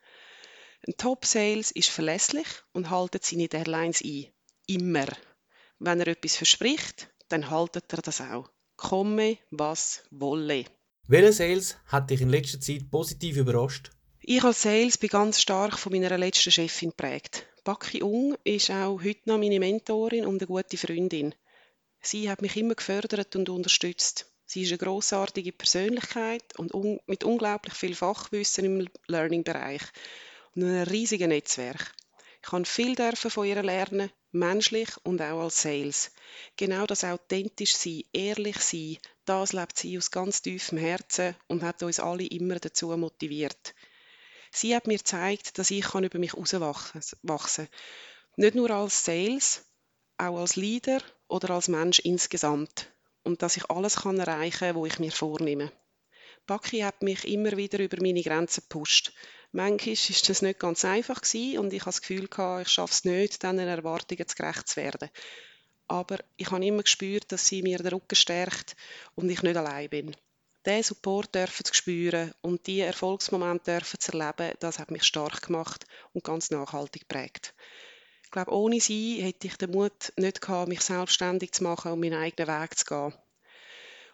Ein 0.86 0.98
Top-Sales 0.98 1.72
ist 1.72 1.90
verlässlich 1.90 2.48
und 2.74 2.90
haltet 2.90 3.24
seine 3.24 3.48
Deadlines 3.48 4.02
ein. 4.04 4.28
Immer. 4.68 5.08
Wenn 5.80 6.02
er 6.02 6.08
etwas 6.08 6.36
verspricht, 6.36 7.10
dann 7.30 7.50
haltet 7.50 7.86
er 7.94 8.02
das 8.02 8.20
auch. 8.20 8.50
Komme, 8.76 9.38
was 9.50 10.04
wolle. 10.12 10.66
Welcher 11.08 11.32
Sales 11.32 11.78
hat 11.86 12.10
dich 12.10 12.20
in 12.20 12.30
letzter 12.30 12.60
Zeit 12.60 12.92
positiv 12.92 13.38
überrascht? 13.38 13.92
Ich 14.20 14.44
als 14.44 14.62
Sales 14.62 14.98
bin 14.98 15.10
ganz 15.10 15.40
stark 15.40 15.80
von 15.80 15.94
meiner 15.94 16.18
letzten 16.18 16.52
Chefin 16.52 16.90
geprägt. 16.90 17.46
Baki 17.64 18.04
Ung 18.04 18.36
ist 18.44 18.70
auch 18.70 19.02
heute 19.02 19.22
noch 19.30 19.38
meine 19.38 19.62
Mentorin 19.62 20.26
und 20.26 20.42
eine 20.42 20.48
gute 20.48 20.78
Freundin. 20.78 21.34
Sie 22.02 22.30
hat 22.30 22.42
mich 22.42 22.58
immer 22.58 22.76
gefördert 22.76 23.38
und 23.38 23.48
unterstützt. 23.48 24.30
Sie 24.46 24.64
ist 24.64 24.72
eine 24.72 24.80
großartige 24.80 25.54
Persönlichkeit 25.54 26.58
und 26.58 26.74
un 26.74 27.00
mit 27.08 27.24
unglaublich 27.24 27.74
viel 27.74 27.96
Fachwissen 27.96 28.66
im 28.66 28.88
Learning-Bereich 29.08 29.82
und 30.56 30.64
einem 30.64 30.84
riesigen 30.84 31.30
Netzwerk. 31.30 31.94
Ich 32.42 32.50
kann 32.50 32.66
viel 32.66 32.96
von 33.16 33.48
ihr 33.48 33.64
lernen, 33.64 34.12
menschlich 34.32 34.90
und 35.04 35.22
auch 35.22 35.44
als 35.44 35.62
Sales. 35.62 36.12
Genau 36.58 36.86
das 36.86 37.04
authentisch 37.04 37.76
sein, 37.76 38.04
ehrlich 38.12 38.58
sein, 38.58 38.98
das 39.26 39.54
lebt 39.54 39.78
sie 39.78 39.98
aus 39.98 40.12
ganz 40.12 40.42
tiefem 40.42 40.78
Herzen 40.78 41.36
und 41.48 41.64
hat 41.64 41.82
uns 41.84 42.00
alle 42.00 42.26
immer 42.26 42.60
dazu 42.60 42.96
motiviert. 42.98 43.74
Sie 44.52 44.76
hat 44.76 44.88
mir 44.88 44.98
gezeigt, 44.98 45.58
dass 45.58 45.72
ich 45.72 45.94
über 45.96 46.20
mich 46.20 46.34
herauswachsen 46.34 47.16
kann. 47.24 47.68
Nicht 48.36 48.56
nur 48.56 48.70
als 48.72 49.06
Sales, 49.06 49.66
auch 50.18 50.38
als 50.38 50.56
Leader 50.56 51.02
oder 51.28 51.52
als 51.52 51.68
Mensch 51.68 52.00
insgesamt. 52.00 52.92
Und 53.24 53.42
dass 53.42 53.58
ich 53.58 53.70
alles 53.70 53.98
kann 53.98 54.20
erreichen 54.20 54.60
kann, 54.60 54.76
was 54.76 54.94
ich 54.94 55.00
mir 55.00 55.12
vornehme. 55.12 55.72
Baki 56.46 56.80
hat 56.80 57.02
mich 57.02 57.26
immer 57.26 57.56
wieder 57.56 57.80
über 57.80 57.98
meine 58.02 58.22
Grenzen 58.22 58.62
gepusht. 58.62 59.14
Manchmal 59.56 59.96
war 59.96 60.28
das 60.28 60.42
nicht 60.42 60.60
ganz 60.60 60.84
einfach 60.84 61.22
gewesen 61.22 61.60
und 61.60 61.74
ich 61.74 61.82
hatte 61.82 61.90
das 61.90 62.02
Gefühl, 62.02 62.28
gehabt, 62.28 62.66
ich 62.66 62.74
schaffe 62.74 62.92
es 62.92 63.06
nicht, 63.06 63.44
diesen 63.44 63.60
Erwartungen 63.60 64.26
gerecht 64.36 64.68
zu 64.68 64.78
werden. 64.78 65.10
Aber 65.88 66.18
ich 66.38 66.50
habe 66.50 66.66
immer 66.66 66.82
gespürt, 66.82 67.32
dass 67.32 67.46
sie 67.46 67.62
mir 67.62 67.78
den 67.78 67.94
Rücken 67.94 68.16
stärkt 68.16 68.76
und 69.14 69.30
ich 69.30 69.44
nicht 69.44 69.56
allein 69.56 69.90
bin. 69.92 70.16
Diesen 70.66 70.82
Support 70.84 71.36
dürfen 71.36 71.66
zu 71.66 71.74
spüren 71.74 72.34
und 72.42 72.66
diese 72.66 72.86
Erfolgsmomente 72.86 73.72
dürfen 73.72 74.00
zu 74.00 74.14
erleben, 74.14 74.56
das 74.60 74.80
hat 74.80 74.90
mich 74.90 75.04
stark 75.04 75.44
gemacht 75.44 75.86
und 76.14 76.24
ganz 76.24 76.50
nachhaltig 76.50 77.08
geprägt. 77.08 77.54
Ich 78.24 78.32
glaube, 78.32 78.52
ohne 78.52 78.80
sie 78.80 79.22
hätte 79.22 79.46
ich 79.46 79.58
den 79.58 79.70
Mut 79.70 80.14
nicht 80.18 80.42
gehabt, 80.42 80.68
mich 80.68 80.82
selbstständig 80.82 81.52
zu 81.52 81.64
machen 81.64 81.92
und 81.92 82.00
meinen 82.00 82.20
eigenen 82.20 82.48
Weg 82.48 82.76
zu 82.76 82.86
gehen. 82.86 83.14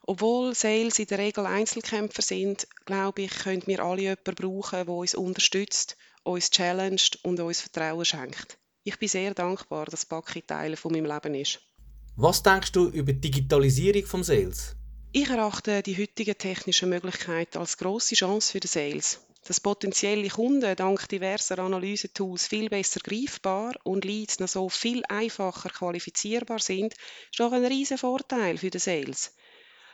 Obwohl 0.04 0.56
Sales 0.56 1.00
in 1.00 1.08
der 1.08 1.20
Regel 1.20 1.46
Einzelkämpfer 1.46 2.22
sind, 2.22 2.68
glaube 2.86 3.24
ich, 3.24 3.32
können 3.32 3.64
wir 3.66 3.84
alle 3.84 4.02
jemanden 4.02 4.36
brauchen, 4.36 4.86
der 4.86 4.90
uns 4.90 5.16
unterstützt, 5.16 5.98
uns 6.24 6.50
challenged 6.50 7.20
und 7.24 7.40
uns 7.40 7.62
Vertrauen 7.62 8.06
schenkt. 8.06 8.58
Ich 8.84 8.98
bin 8.98 9.10
sehr 9.10 9.34
dankbar, 9.34 9.86
dass 9.86 10.06
Baki 10.06 10.42
Teil 10.42 10.76
von 10.76 10.92
meinem 10.92 11.06
Leben 11.06 11.36
ist. 11.36 11.60
Was 12.16 12.44
denkst 12.44 12.72
du 12.72 12.88
über 12.90 13.14
die 13.14 13.22
Digitalisierung 13.22 14.06
vom 14.06 14.24
Sales? 14.24 14.76
Ich 15.12 15.30
erachte 15.30 15.82
die 15.82 15.98
heutigen 15.98 16.38
technischen 16.38 16.90
Möglichkeiten 16.90 17.58
als 17.58 17.78
grosse 17.78 18.16
Chance 18.16 18.52
für 18.52 18.60
den 18.60 18.68
Sales. 18.68 19.22
Dass 19.46 19.60
potenzielle 19.60 20.28
Kunden 20.28 20.76
dank 20.76 21.08
diverser 21.10 21.60
Analysetools 21.60 22.48
viel 22.48 22.70
besser 22.70 23.00
greifbar 23.00 23.74
und 23.84 24.06
Leads 24.06 24.40
noch 24.40 24.48
so 24.48 24.70
viel 24.70 25.04
einfacher 25.08 25.70
qualifizierbar 25.70 26.60
sind, 26.60 26.94
ist 26.94 27.40
doch 27.40 27.52
ein 27.52 27.66
riesen 27.66 27.98
Vorteil 27.98 28.58
für 28.58 28.70
den 28.70 28.82
Sales. 28.82 29.34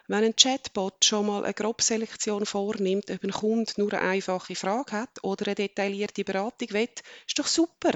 Wenn 0.08 0.24
ein 0.24 0.36
Chatbot 0.36 1.04
schon 1.04 1.26
mal 1.26 1.44
eine 1.44 1.54
Grobselektion 1.54 2.46
vornimmt, 2.46 3.10
ob 3.10 3.24
ein 3.24 3.32
Kunde 3.32 3.74
nur 3.78 3.92
eine 3.94 4.08
einfache 4.08 4.56
Frage 4.56 4.92
hat 4.92 5.24
oder 5.24 5.48
eine 5.48 5.56
detaillierte 5.56 6.24
Beratung 6.24 6.72
will, 6.72 6.90
ist 7.28 7.40
doch 7.40 7.48
super. 7.48 7.92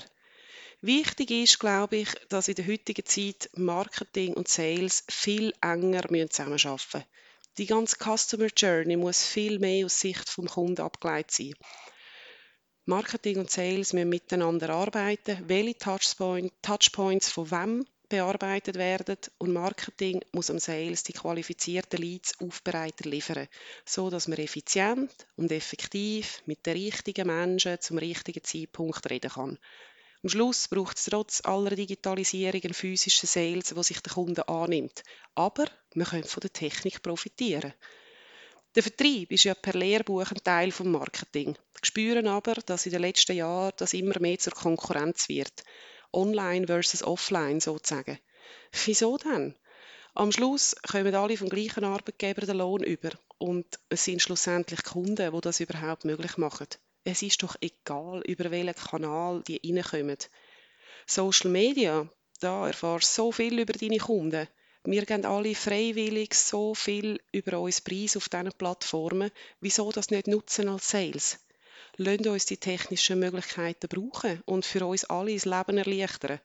Wichtig 0.81 1.29
ist, 1.29 1.59
glaube 1.59 1.97
ich, 1.97 2.09
dass 2.29 2.47
in 2.47 2.55
der 2.55 2.67
heutigen 2.67 3.05
Zeit 3.05 3.49
Marketing 3.53 4.33
und 4.33 4.47
Sales 4.47 5.03
viel 5.09 5.53
enger 5.61 6.03
zusammenarbeiten 6.03 6.49
müssen. 6.51 7.03
Die 7.57 7.65
ganze 7.65 7.97
Customer 7.97 8.47
Journey 8.55 8.95
muss 8.95 9.23
viel 9.23 9.59
mehr 9.59 9.85
aus 9.85 9.99
Sicht 9.99 10.29
vom 10.29 10.47
Kunden 10.47 10.81
abgeleitet 10.81 11.31
sein. 11.31 11.53
Marketing 12.85 13.37
und 13.37 13.51
Sales 13.51 13.93
müssen 13.93 14.09
miteinander 14.09 14.69
arbeiten, 14.69 15.43
welche 15.47 15.77
Touchpoint, 15.77 16.53
Touchpoints 16.63 17.29
von 17.29 17.51
wem 17.51 17.85
bearbeitet 18.09 18.75
werden 18.75 19.17
und 19.37 19.53
Marketing 19.53 20.21
muss 20.31 20.49
am 20.49 20.59
Sales 20.59 21.03
die 21.03 21.13
qualifizierten 21.13 22.01
Leads 22.01 22.39
aufbereitet 22.41 23.05
liefern, 23.05 23.47
so 23.85 24.09
dass 24.09 24.27
man 24.27 24.39
effizient 24.39 25.11
und 25.37 25.51
effektiv 25.51 26.41
mit 26.45 26.65
den 26.65 26.73
richtigen 26.73 27.27
Menschen 27.27 27.79
zum 27.79 27.99
richtigen 27.99 28.43
Zeitpunkt 28.43 29.09
reden 29.09 29.31
kann. 29.31 29.59
Am 30.21 30.29
Schluss 30.29 30.67
braucht 30.67 30.97
es 30.97 31.05
trotz 31.05 31.45
aller 31.45 31.75
Digitalisierung 31.75 32.61
einen 32.61 32.73
physischen 32.73 33.27
Sales, 33.27 33.73
wo 33.75 33.83
sich 33.83 34.01
der 34.01 34.11
Kunde 34.11 34.49
annimmt. 34.49 35.03
Aber 35.35 35.65
man 35.93 36.07
kann 36.07 36.25
von 36.25 36.41
der 36.41 36.51
Technik 36.51 37.01
profitieren. 37.01 37.73
Der 38.75 38.83
Vertrieb 38.83 39.31
ist 39.31 39.45
ja 39.45 39.55
per 39.55 39.73
Lehrbuch 39.73 40.29
ein 40.29 40.43
Teil 40.43 40.69
des 40.69 40.79
Marketing. 40.81 41.55
Wir 41.55 41.85
spüren 41.85 42.27
aber, 42.27 42.53
dass 42.53 42.85
in 42.85 42.91
den 42.91 43.01
letzten 43.01 43.35
Jahren 43.37 43.71
das 43.77 43.93
immer 43.93 44.19
mehr 44.19 44.37
zur 44.37 44.53
Konkurrenz 44.53 45.29
wird. 45.29 45.63
Online 46.13 46.67
versus 46.67 47.03
offline 47.03 47.59
sozusagen. 47.59 48.19
Wieso 48.85 49.17
denn? 49.17 49.55
Am 50.15 50.31
Schluss 50.31 50.75
kommen 50.91 51.15
alle 51.15 51.37
vom 51.37 51.49
gleichen 51.49 51.83
Arbeitgeber 51.83 52.45
den 52.45 52.57
Lohn 52.57 52.83
über 52.83 53.11
und 53.37 53.65
es 53.89 54.03
sind 54.03 54.21
schlussendlich 54.21 54.83
Kunden, 54.83 55.31
die 55.31 55.41
das 55.41 55.59
überhaupt 55.59 56.05
möglich 56.05 56.37
machen. 56.37 56.67
Es 57.03 57.21
ist 57.21 57.41
doch 57.41 57.55
egal, 57.61 58.21
über 58.21 58.51
welchen 58.51 58.75
Kanal 58.75 59.41
die 59.47 59.61
reinkommen. 59.63 60.17
Social 61.05 61.49
Media, 61.49 62.07
da 62.39 62.67
erfährst 62.67 63.17
du 63.17 63.23
so 63.23 63.31
viel 63.31 63.59
über 63.59 63.73
deine 63.73 63.97
Kunden. 63.97 64.47
Wir 64.83 65.05
geben 65.05 65.25
alle 65.25 65.55
freiwillig 65.55 66.33
so 66.33 66.75
viel 66.75 67.19
über 67.31 67.59
uns 67.59 67.81
Preis 67.81 68.17
auf 68.17 68.29
diesen 68.29 68.51
Plattformen. 68.53 69.31
Wieso 69.59 69.91
das 69.91 70.09
nicht 70.09 70.27
nutzen 70.27 70.69
als 70.69 70.89
Sales? 70.89 71.39
Lasst 72.01 72.27
uns 72.27 72.45
die 72.45 72.55
technischen 72.55 73.19
Möglichkeiten 73.19 73.89
brauchen 73.89 74.41
und 74.45 74.65
für 74.65 74.85
uns 74.85 75.03
alle 75.03 75.33
das 75.33 75.43
Leben 75.43 75.77
erleichtern. 75.77 76.39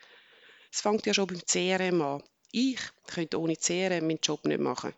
Es 0.73 0.81
fängt 0.81 1.07
ja 1.07 1.15
schon 1.15 1.29
beim 1.29 1.47
CRM 1.47 2.03
an. 2.03 2.25
Ich 2.51 2.81
könnte 3.07 3.39
ohne 3.39 3.57
CRM 3.57 4.05
meinen 4.05 4.19
Job 4.21 4.45
nicht 4.47 4.59
machen. 4.59 4.93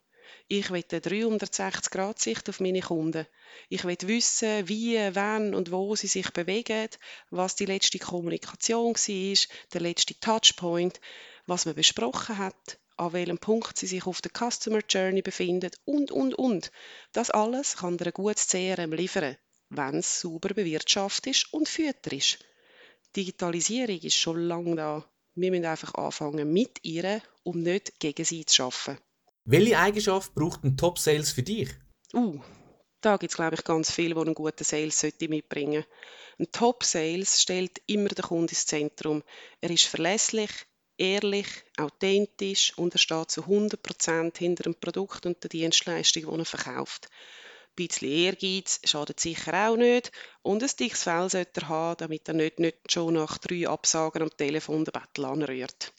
Ich 0.49 0.71
will 0.71 0.83
eine 0.91 1.01
360-Grad-Sicht 1.03 2.49
auf 2.49 2.61
meine 2.61 2.81
Kunden. 2.81 3.27
Ich 3.69 3.85
will 3.85 3.99
wissen, 4.01 4.67
wie, 4.67 4.97
wann 5.15 5.55
und 5.55 5.73
wo 5.73 5.95
sie 5.95 6.07
sich 6.07 6.31
bewegen, 6.31 6.89
was 7.29 7.57
die 7.57 7.67
letzte 7.67 7.99
Kommunikation 7.99 8.95
war, 8.95 9.37
der 9.75 9.81
letzte 9.83 10.19
Touchpoint, 10.19 11.03
was 11.45 11.67
man 11.67 11.75
besprochen 11.75 12.39
hat, 12.39 12.79
an 12.97 13.13
welchem 13.13 13.37
Punkt 13.37 13.79
sie 13.79 13.87
sich 13.87 14.07
auf 14.07 14.23
der 14.23 14.33
Customer 14.33 14.81
Journey 14.89 15.21
befinden 15.21 15.73
und, 15.85 16.11
und, 16.11 16.35
und. 16.35 16.73
Das 17.13 17.29
alles 17.29 17.77
kann 17.77 17.99
dir 17.99 18.07
ein 18.07 18.13
gutes 18.13 18.49
CRM 18.49 18.95
liefern, 18.95 19.37
wenn 19.71 19.97
es 19.97 20.21
sauber 20.21 20.51
bewirtschaftet 20.55 21.35
ist 21.35 21.53
und 21.53 21.69
fütter 21.69 22.13
ist. 22.13 22.39
Digitalisierung 23.15 23.99
ist 23.99 24.17
schon 24.17 24.41
lange 24.41 24.77
da. 24.77 25.11
Wir 25.35 25.51
müssen 25.51 25.67
einfach 25.67 25.95
anfangen 25.95 26.53
mit 26.53 26.79
ihr 26.83 27.21
und 27.43 27.63
nicht 27.63 27.99
gegen 27.99 28.25
sie 28.25 28.45
zu 28.45 28.65
arbeiten. 28.65 28.99
Welche 29.45 29.79
Eigenschaft 29.79 30.35
braucht 30.35 30.65
ein 30.65 30.77
Top-Sales 30.77 31.31
für 31.31 31.43
dich? 31.43 31.69
Uh, 32.13 32.41
da 33.01 33.17
gibt 33.17 33.33
es, 33.33 33.37
glaube 33.37 33.55
ich, 33.55 33.65
ganz 33.65 33.91
viel, 33.93 34.17
wo 34.17 34.23
einen 34.23 34.35
guten 34.35 34.65
Sales 34.65 34.99
sollte 34.99 35.29
mitbringen 35.29 35.85
Ein 36.39 36.51
Top-Sales 36.51 37.41
stellt 37.41 37.81
immer 37.87 38.09
den 38.09 38.25
Kunden 38.25 38.49
ins 38.49 38.67
Zentrum. 38.67 39.23
Er 39.61 39.71
ist 39.71 39.85
verlässlich, 39.85 40.51
ehrlich, 40.99 41.47
authentisch 41.77 42.77
und 42.77 42.95
er 42.95 42.99
steht 42.99 43.31
zu 43.31 43.43
100% 43.43 44.39
hinter 44.39 44.65
dem 44.65 44.75
Produkt 44.75 45.27
und 45.27 45.43
der 45.43 45.51
Dienstleistung, 45.51 46.25
die 46.25 46.39
er 46.39 46.45
verkauft. 46.45 47.09
Ein 47.79 47.89
bisschen 47.89 48.11
Ehrgeiz 48.11 48.81
schadet 48.85 49.21
sicher 49.21 49.69
auch 49.69 49.77
nicht 49.77 50.11
und 50.43 50.63
ein 50.63 50.71
dickes 50.79 51.03
Fell 51.03 51.29
sollte 51.29 51.61
er 51.61 51.69
haben, 51.69 51.97
damit 51.99 52.27
er 52.27 52.33
nicht, 52.33 52.59
nicht 52.59 52.91
schon 52.91 53.13
nach 53.13 53.37
drei 53.37 53.69
Absagen 53.69 54.23
am 54.23 54.35
Telefon 54.35 54.87
den 54.87 54.93
Bettel 54.93 55.27
anrührt. 55.27 55.93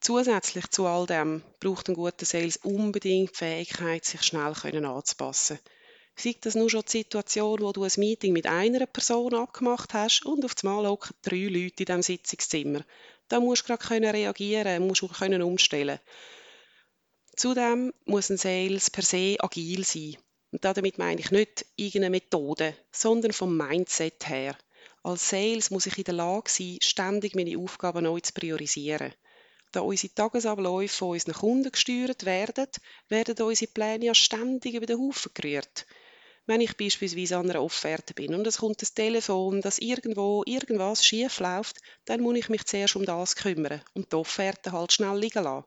Zusätzlich 0.00 0.68
zu 0.70 0.86
all 0.86 1.06
dem 1.06 1.44
braucht 1.60 1.88
ein 1.88 1.94
guter 1.94 2.26
Sales 2.26 2.56
unbedingt 2.56 3.30
die 3.30 3.36
Fähigkeit, 3.36 4.04
sich 4.04 4.24
schnell 4.24 4.56
anzupassen. 4.84 5.60
Sei 6.16 6.34
das 6.40 6.56
nur 6.56 6.68
schon 6.68 6.82
die 6.82 6.98
Situation, 6.98 7.60
wo 7.60 7.70
du 7.70 7.84
ein 7.84 7.92
Meeting 7.98 8.32
mit 8.32 8.48
einer 8.48 8.86
Person 8.86 9.34
abgemacht 9.34 9.94
hast 9.94 10.26
und 10.26 10.44
auf 10.44 10.56
einmal 10.64 10.88
hocken 10.88 11.14
drei 11.22 11.46
Leute 11.46 11.84
in 11.84 11.86
diesem 11.86 12.02
Sitzungszimmer. 12.02 12.84
Da 13.28 13.38
musst 13.38 13.68
du 13.68 13.76
gerade 13.76 14.12
reagieren, 14.12 14.84
musst 14.88 15.02
du 15.02 15.08
können 15.08 15.42
umstellen. 15.42 16.00
Zudem 17.36 17.94
muss 18.04 18.28
ein 18.30 18.36
Sales 18.36 18.90
per 18.90 19.04
se 19.04 19.36
agil 19.38 19.84
sein. 19.84 20.16
Und 20.52 20.64
damit 20.64 20.98
meine 20.98 21.18
ich 21.18 21.30
nicht 21.30 21.66
irgendeine 21.76 22.10
Methode, 22.10 22.76
sondern 22.92 23.32
vom 23.32 23.56
Mindset 23.56 24.28
her. 24.28 24.56
Als 25.02 25.30
Sales 25.30 25.70
muss 25.70 25.86
ich 25.86 25.98
in 25.98 26.04
der 26.04 26.14
Lage 26.14 26.50
sein, 26.50 26.78
ständig 26.82 27.34
meine 27.34 27.58
Aufgaben 27.58 28.04
neu 28.04 28.20
zu 28.20 28.34
priorisieren. 28.34 29.14
Da 29.72 29.80
unsere 29.80 30.14
Tagesabläufe 30.14 30.94
von 30.94 31.08
unseren 31.12 31.32
Kunden 31.32 31.72
gesteuert 31.72 32.26
werden, 32.26 32.68
werden 33.08 33.42
unsere 33.42 33.72
Pläne 33.72 34.04
ja 34.04 34.14
ständig 34.14 34.74
über 34.74 34.84
den 34.84 35.00
Haufen 35.00 35.32
gerührt. 35.32 35.86
Wenn 36.44 36.60
ich 36.60 36.76
beispielsweise 36.76 37.38
an 37.38 37.48
einer 37.48 37.62
Offerte 37.62 38.12
bin 38.12 38.34
und 38.34 38.46
es 38.46 38.58
kommt 38.58 38.82
ein 38.82 38.94
Telefon, 38.94 39.62
dass 39.62 39.78
irgendwo 39.78 40.42
irgendwas 40.44 41.06
schief 41.06 41.40
läuft, 41.40 41.78
dann 42.04 42.20
muss 42.20 42.36
ich 42.36 42.48
mich 42.50 42.66
zuerst 42.66 42.96
um 42.96 43.06
das 43.06 43.36
kümmern 43.36 43.82
und 43.94 44.12
die 44.12 44.16
Offerte 44.16 44.72
halt 44.72 44.92
schnell 44.92 45.18
liegen 45.18 45.44
lassen. 45.44 45.64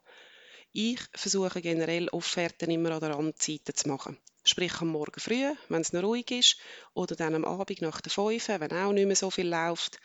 Ich 0.74 1.00
versuche 1.14 1.62
generell 1.62 2.10
Offerten 2.10 2.70
immer 2.70 2.92
an 2.92 3.00
der 3.00 3.16
Randzeiten 3.16 3.74
zu 3.74 3.88
machen. 3.88 4.18
Sprich 4.48 4.80
am 4.80 4.90
Morgen 4.90 5.20
früh, 5.20 5.44
wenn 5.70 5.82
es 5.82 5.92
noch 5.92 6.04
ruhig 6.04 6.30
ist, 6.30 6.58
oder 6.94 7.16
dann 7.16 7.34
am 7.34 7.46
Abend 7.46 7.82
nach 7.82 8.00
der 8.00 8.12
5, 8.12 8.48
wenn 8.48 8.72
auch 8.72 8.94
nicht 8.94 9.08
mehr 9.08 9.16
so 9.16 9.32
viel 9.32 9.48
läuft. 9.50 10.00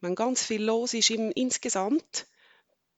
Wenn 0.00 0.14
ganz 0.14 0.42
viel 0.42 0.64
los 0.64 0.94
ist 0.94 1.10
im, 1.10 1.30
insgesamt, 1.32 2.26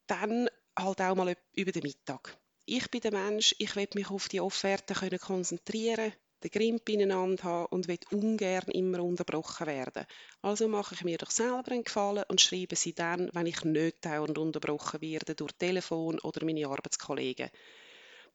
dann 0.07 0.49
halt 0.79 1.01
auch 1.01 1.17
mal 1.17 1.37
über 1.55 1.73
den 1.73 1.83
Mittag. 1.83 2.39
Ich 2.67 2.89
bin 2.89 3.01
der 3.01 3.13
Mensch, 3.13 3.55
ich 3.59 3.75
will 3.75 3.89
mich 3.95 4.11
auf 4.11 4.29
die 4.29 4.41
Offerte 4.41 4.95
können 4.95 5.19
konzentrieren, 5.19 6.13
den 6.45 6.51
Grimp 6.53 6.89
ineinander 6.89 7.43
haben 7.43 7.67
und 7.67 7.89
will 7.89 7.99
ungern 8.13 8.71
immer 8.71 9.03
unterbrochen 9.03 9.67
werden. 9.67 10.07
Also 10.41 10.69
mache 10.69 10.95
ich 10.95 11.03
mir 11.03 11.19
doch 11.19 11.31
selber 11.31 11.73
einen 11.73 11.85
Gefallen 11.85 12.25
und 12.29 12.41
schreibe 12.41 12.77
sie 12.77 12.95
dann, 12.95 13.29
wenn 13.33 13.47
ich 13.47 13.65
nicht 13.65 14.05
dauernd 14.05 14.39
unterbrochen 14.39 15.01
werde 15.01 15.35
durch 15.35 15.53
Telefon 15.53 16.21
oder 16.21 16.45
meine 16.45 16.69
Arbeitskollegen. 16.69 17.51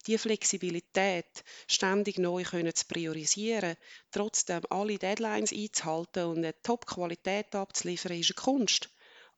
Die 0.08 0.20
Flexibilität, 0.20 1.44
ständig 1.68 2.20
neu 2.20 2.44
können 2.44 2.76
zu 2.76 2.86
priorisieren, 2.86 3.76
trotzdem 4.12 4.62
alle 4.70 5.00
Deadlines 5.00 5.52
einzuhalten 5.52 6.26
und 6.26 6.38
eine 6.38 6.62
Top-Qualität 6.62 7.56
abzuliefern, 7.56 8.20
ist 8.20 8.32
eine 8.38 8.44
Kunst. 8.44 8.90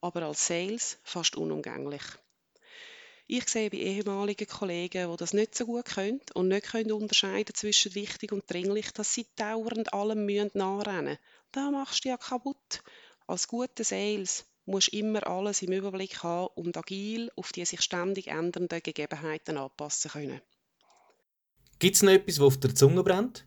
Aber 0.01 0.23
als 0.23 0.45
Sales 0.45 0.97
fast 1.03 1.37
unumgänglich. 1.37 2.01
Ich 3.29 3.47
sehe 3.47 3.69
bei 3.69 3.77
ehemaligen 3.77 4.47
Kollegen, 4.47 5.09
die 5.11 5.17
das 5.17 5.33
nicht 5.33 5.55
so 5.55 5.65
gut 5.65 5.85
können 5.85 6.21
und 6.33 6.49
nicht 6.49 6.67
können 6.67 6.91
unterscheiden 6.91 7.55
zwischen 7.55 7.95
wichtig 7.95 8.33
und 8.33 8.49
dringlich, 8.49 8.91
dass 8.91 9.13
sie 9.13 9.25
dauernd 9.35 9.93
allem 9.93 10.25
müssen 10.25 10.51
nachrennen 10.53 11.17
Da 11.51 11.71
machst 11.71 12.03
du 12.03 12.09
ja 12.09 12.17
kaputt. 12.17 12.83
Als 13.25 13.47
guter 13.47 13.83
Sales 13.83 14.45
musst 14.65 14.91
du 14.91 14.97
immer 14.97 15.25
alles 15.27 15.61
im 15.61 15.71
Überblick 15.71 16.23
haben 16.23 16.53
und 16.55 16.77
agil 16.77 17.31
auf 17.37 17.51
die 17.53 17.65
sich 17.65 17.81
ständig 17.81 18.27
ändernden 18.27 18.83
Gegebenheiten 18.83 19.57
anpassen 19.57 20.11
können. 20.11 20.41
Gibt 21.79 21.95
es 21.95 22.01
noch 22.01 22.11
etwas, 22.11 22.39
was 22.39 22.47
auf 22.47 22.59
der 22.59 22.73
Zunge 22.73 23.03
brennt? 23.03 23.45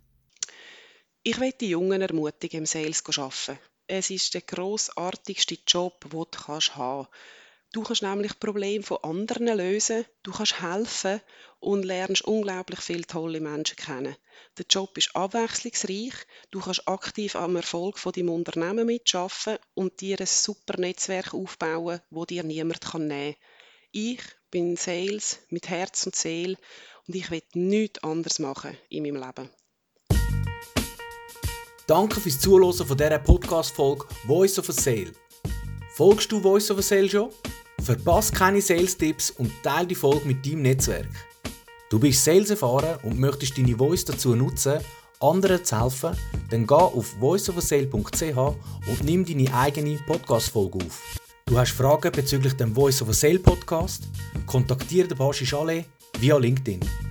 Ich 1.23 1.39
möchte 1.39 1.59
die 1.59 1.71
Jungen 1.71 2.01
ermutigen, 2.01 2.61
im 2.61 2.67
Sales 2.67 3.03
zu 3.03 3.21
arbeiten. 3.21 3.59
Es 3.89 4.09
ist 4.11 4.35
der 4.35 4.43
grossartigste 4.43 5.59
Job, 5.67 6.01
den 6.03 6.11
du 6.11 6.39
haben 6.47 6.61
kannst. 6.61 7.11
Du 7.73 7.83
kannst 7.83 8.03
nämlich 8.03 8.39
Probleme 8.39 8.85
von 8.85 8.99
anderen 9.03 9.57
lösen, 9.57 10.05
du 10.23 10.33
kannst 10.33 10.63
helfen 10.63 11.21
und 11.59 11.85
lernst 11.85 12.23
unglaublich 12.23 12.81
viele 12.81 13.03
tolle 13.03 13.41
Menschen 13.41 13.77
kennen. 13.77 14.17
Der 14.59 14.67
Job 14.69 14.97
ist 14.97 15.15
abwechslungsreich, 15.15 16.15
du 16.51 16.61
kannst 16.61 16.89
aktiv 16.89 17.37
am 17.37 17.57
Erfolg 17.57 17.99
von 17.99 18.13
deinem 18.13 18.31
Unternehmen 18.31 18.87
mitschaffen 18.87 19.59
und 19.75 20.01
dir 20.01 20.21
ein 20.21 20.27
super 20.27 20.81
Netzwerk 20.81 21.35
aufbauen, 21.35 22.01
wo 22.11 22.25
dir 22.25 22.43
niemand 22.45 22.81
kann 22.81 23.07
nehmen. 23.07 23.37
Ich 23.93 24.23
bin 24.51 24.77
Sales 24.77 25.39
mit 25.51 25.69
Herz 25.69 26.07
und 26.07 26.15
Seele 26.15 26.57
und 27.07 27.15
ich 27.15 27.31
will 27.31 27.43
nichts 27.55 28.03
anderes 28.03 28.39
machen 28.39 28.77
in 28.89 29.03
meinem 29.03 29.17
Leben. 29.17 29.51
Danke 31.87 32.21
fürs 32.21 32.39
Zuhören 32.39 32.73
von 32.73 32.97
dieser 32.97 33.19
Podcast-Folge 33.19 34.07
Voice 34.27 34.59
of 34.59 34.69
a 34.69 34.73
Sale. 34.73 35.13
Folgst 35.95 36.31
du 36.31 36.41
Voice 36.41 36.71
of 36.71 36.79
a 36.79 36.83
Sale 36.83 37.09
schon? 37.09 37.31
Verpasse 37.83 38.33
keine 38.33 38.61
Sales-Tipps 38.63 39.33
und 39.33 39.51
teile 39.63 39.89
die 39.89 39.95
Folge 39.95 40.27
mit 40.27 40.47
deinem 40.47 40.63
Netzwerk. 40.63 41.09
Du 41.89 41.99
bist 41.99 42.25
Sales 42.25 42.51
erfahren 42.51 42.99
und 43.03 43.19
möchtest 43.19 43.59
deine 43.59 43.77
Voice 43.77 44.05
dazu 44.05 44.37
nutzen, 44.37 44.79
anderen 45.19 45.65
zu 45.65 45.81
helfen, 45.81 46.17
dann 46.51 46.67
geh 46.67 46.75
auf 46.75 47.21
voiceofasale.ch 47.21 48.37
und 48.37 49.05
nimm 49.05 49.25
deine 49.25 49.53
eigene 49.53 49.99
Podcast-Folge 50.07 50.79
auf. 50.85 51.19
Du 51.47 51.59
hast 51.59 51.73
Fragen 51.73 52.13
bezüglich 52.13 52.55
dem 52.55 52.73
Voice 52.73 53.03
of 53.03 53.09
a 53.09 53.13
Sale 53.13 53.41
Podcast? 53.41 54.05
Kontaktiere 54.51 55.07
den 55.07 55.17
Baschi 55.17 55.47
Chalet 55.47 55.87
via 56.19 56.37
LinkedIn. 56.37 57.10